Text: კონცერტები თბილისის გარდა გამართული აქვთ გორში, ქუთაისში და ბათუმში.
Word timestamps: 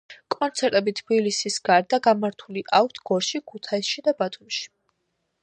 კონცერტები 0.35 0.93
თბილისის 0.99 1.57
გარდა 1.69 1.99
გამართული 2.07 2.65
აქვთ 2.79 2.99
გორში, 3.11 3.43
ქუთაისში 3.53 4.07
და 4.09 4.17
ბათუმში. 4.25 4.69